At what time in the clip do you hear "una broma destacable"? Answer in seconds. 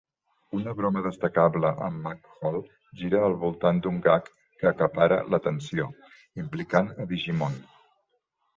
0.59-1.69